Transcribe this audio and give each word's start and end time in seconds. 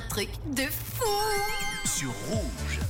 un 0.00 0.08
truc 0.08 0.28
de 0.54 0.62
fou 0.62 1.04
sur 1.84 2.12
Rouge. 2.28 2.39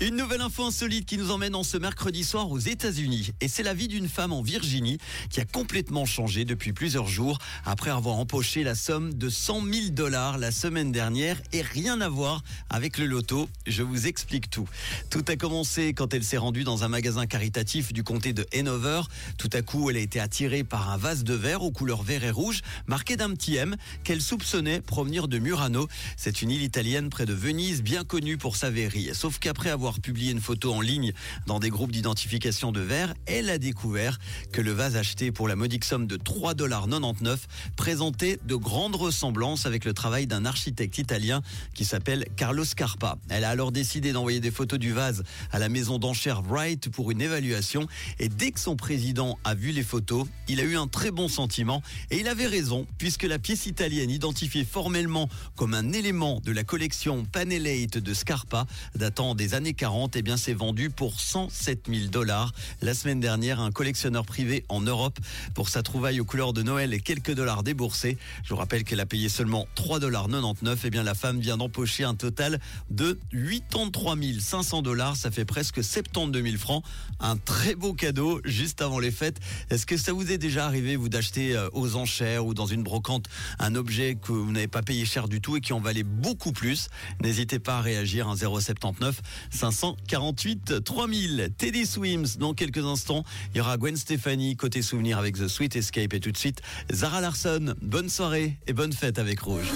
Une 0.03 0.17
nouvelle 0.17 0.41
info 0.41 0.65
insolite 0.65 1.05
qui 1.05 1.19
nous 1.19 1.31
emmène 1.31 1.55
en 1.55 1.63
ce 1.63 1.77
mercredi 1.77 2.25
soir 2.25 2.51
aux 2.51 2.59
États-Unis. 2.59 3.33
Et 3.43 3.49
c'est 3.49 3.63
la 3.63 3.75
vie 3.75 3.87
d'une 3.87 4.09
femme 4.09 4.33
en 4.33 4.41
Virginie 4.41 4.97
qui 5.29 5.43
a 5.43 5.45
complètement 5.45 6.07
changé 6.07 6.47
depuis 6.47 6.73
plusieurs 6.73 7.07
jours 7.07 7.37
après 7.67 7.91
avoir 7.91 8.17
empoché 8.17 8.65
la 8.65 8.75
somme 8.75 9.13
de 9.13 9.29
100 9.29 9.63
000 9.63 9.89
dollars 9.91 10.39
la 10.39 10.53
semaine 10.53 10.91
dernière 10.91 11.37
et 11.53 11.61
rien 11.61 12.01
à 12.01 12.09
voir 12.09 12.43
avec 12.71 12.97
le 12.97 13.05
loto. 13.05 13.47
Je 13.67 13.83
vous 13.83 14.07
explique 14.07 14.49
tout. 14.49 14.67
Tout 15.11 15.23
a 15.29 15.37
commencé 15.37 15.93
quand 15.93 16.15
elle 16.15 16.25
s'est 16.25 16.39
rendue 16.39 16.65
dans 16.65 16.83
un 16.83 16.89
magasin 16.89 17.27
caritatif 17.27 17.93
du 17.93 18.03
comté 18.03 18.33
de 18.33 18.47
Hanover. 18.55 19.03
Tout 19.37 19.51
à 19.53 19.61
coup, 19.61 19.91
elle 19.91 19.99
a 19.99 20.01
été 20.01 20.19
attirée 20.19 20.65
par 20.65 20.89
un 20.89 20.97
vase 20.97 21.25
de 21.25 21.35
verre 21.35 21.63
aux 21.63 21.73
couleurs 21.73 22.03
vert 22.03 22.25
et 22.25 22.31
rouge 22.31 22.63
marqué 22.87 23.19
d'un 23.19 23.35
petit 23.35 23.57
M 23.57 23.77
qu'elle 24.03 24.23
soupçonnait 24.23 24.81
provenir 24.81 25.29
de 25.29 25.39
Murano. 25.39 25.89
C'est 26.17 26.41
une 26.41 26.51
île 26.51 26.63
italienne 26.63 27.11
près 27.11 27.27
de 27.27 27.35
Venise 27.35 27.83
bien 27.83 28.03
connue 28.03 28.39
pour 28.39 28.57
sa 28.57 28.71
verrerie. 28.71 29.11
Sauf 29.13 29.39
qu'après 29.39 29.69
avoir 29.69 29.90
publié 29.99 30.31
une 30.31 30.41
photo 30.41 30.73
en 30.73 30.81
ligne 30.81 31.13
dans 31.47 31.59
des 31.59 31.71
groupes 31.71 31.91
d'identification 31.91 32.71
de 32.71 32.81
verre, 32.81 33.15
elle 33.27 33.51
a 33.51 33.59
découvert 33.59 34.19
que 34.53 34.61
le 34.61 34.71
vase 34.71 34.97
acheté 34.97 35.33
pour 35.33 35.49
la 35.49 35.57
modique 35.57 35.85
somme 35.85 36.07
de 36.07 36.17
3,99$ 36.17 37.39
présentait 37.77 38.39
de 38.45 38.55
grandes 38.55 38.95
ressemblances 38.95 39.67
avec 39.67 39.85
le 39.85 39.93
travail 39.93 40.27
d'un 40.27 40.45
architecte 40.45 40.99
italien 40.99 41.43
qui 41.75 41.85
s'appelle 41.85 42.27
Carlo 42.37 42.65
Scarpa. 42.65 43.17
Elle 43.29 43.45
a 43.45 43.51
alors 43.51 43.73
décidé 43.73 44.13
d'envoyer 44.13 44.41
des 44.41 44.51
photos 44.51 44.79
du 44.79 44.93
vase 44.93 45.25
à 45.51 45.59
la 45.59 45.69
maison 45.69 45.99
d'enchères 45.99 46.43
Wright 46.43 46.89
pour 46.91 47.11
une 47.11 47.21
évaluation 47.21 47.89
et 48.19 48.29
dès 48.29 48.53
que 48.53 48.61
son 48.61 48.77
président 48.77 49.39
a 49.45 49.55
vu 49.55 49.73
les 49.73 49.83
photos, 49.83 50.27
il 50.49 50.61
a 50.61 50.65
eu 50.65 50.77
un 50.77 50.87
très 50.87 51.11
bon 51.11 51.29
sentiment 51.29 51.83
et 52.11 52.21
il 52.21 52.29
avait 52.29 52.47
raison 52.47 52.87
puisque 52.99 53.25
la 53.25 53.39
pièce 53.39 53.67
italienne 53.67 54.11
identifiée 54.11 54.65
formellement 54.65 55.29
comme 55.57 55.75
un 55.75 55.93
élément 55.93 56.41
de 56.45 56.53
la 56.53 56.65
collection 56.65 57.25
Panelate 57.25 57.99
de 57.99 58.15
Scarpa 58.15 58.67
datant 58.95 59.35
des 59.35 59.55
années 59.55 59.75
40, 59.81 60.15
eh 60.17 60.21
bien, 60.21 60.37
c'est 60.37 60.53
vendu 60.53 60.91
pour 60.91 61.19
107 61.19 61.89
000 61.89 62.09
dollars. 62.09 62.53
La 62.83 62.93
semaine 62.93 63.19
dernière, 63.19 63.61
un 63.61 63.71
collectionneur 63.71 64.27
privé 64.27 64.63
en 64.69 64.83
Europe 64.83 65.19
pour 65.55 65.71
sa 65.71 65.83
trouvaille 65.83 66.21
aux 66.21 66.27
couleurs 66.27 66.53
de 66.53 66.63
Noël 66.63 66.93
et 66.93 67.01
quelques 67.01 67.33
dollars 67.33 67.63
déboursés. 67.63 68.19
Je 68.45 68.51
vous 68.51 68.57
rappelle 68.57 68.85
qu'elle 68.85 69.01
a 69.01 69.07
payé 69.07 69.31
seulement 69.31 69.67
3,99 69.77 70.01
dollars. 70.01 70.77
Eh 70.85 70.91
bien, 70.91 71.03
la 71.03 71.15
femme 71.15 71.41
vient 71.41 71.57
d'empocher 71.57 72.05
un 72.05 72.15
total 72.15 72.61
de 72.91 73.19
83 73.33 74.17
500 74.39 74.83
dollars. 74.83 75.17
Ça 75.17 75.31
fait 75.31 75.47
presque 75.47 75.83
72 75.83 76.43
000 76.43 76.57
francs. 76.59 76.85
Un 77.19 77.39
très 77.39 77.75
beau 77.75 77.95
cadeau 77.95 78.43
juste 78.45 78.83
avant 78.83 78.99
les 78.99 79.11
fêtes. 79.11 79.41
Est-ce 79.71 79.87
que 79.87 79.97
ça 79.97 80.13
vous 80.13 80.31
est 80.31 80.37
déjà 80.37 80.67
arrivé, 80.67 80.97
vous, 80.97 81.09
d'acheter 81.09 81.57
euh, 81.57 81.71
aux 81.73 81.97
enchères 81.97 82.45
ou 82.45 82.53
dans 82.53 82.67
une 82.67 82.83
brocante 82.83 83.31
un 83.59 83.75
objet 83.75 84.19
que 84.21 84.33
vous 84.33 84.53
n'avez 84.53 84.69
pas 84.69 84.83
payé 84.83 85.07
cher 85.07 85.27
du 85.27 85.41
tout 85.41 85.57
et 85.57 85.63
qui 85.63 85.73
en 85.73 85.81
valait 85.81 86.03
beaucoup 86.03 86.53
plus? 86.53 86.91
N'hésitez 87.23 87.59
pas 87.59 87.79
à 87.79 87.81
réagir. 87.81 88.29
Un 88.29 88.37
079 88.37 89.23
548 89.71 90.85
3000. 90.85 91.51
Teddy 91.57 91.87
Swims 91.87 92.39
dans 92.39 92.55
quelques 92.55 92.85
instants. 92.85 93.25
Il 93.55 93.59
y 93.59 93.61
aura 93.61 93.77
Gwen 93.77 93.97
Stefani 93.97 94.57
côté 94.57 94.83
souvenir 94.83 95.19
avec 95.19 95.37
The 95.37 95.49
Sweet 95.49 95.77
Escape 95.77 96.13
et 96.13 96.21
tout 96.21 96.33
de 96.33 96.37
suite 96.37 96.63
Zara 96.93 97.21
Larson. 97.21 97.75
Bonne 97.83 98.09
soirée 98.09 98.57
et 98.67 98.73
bonne 98.73 98.93
fête 98.93 99.19
avec 99.19 99.41
Rouge. 99.41 99.67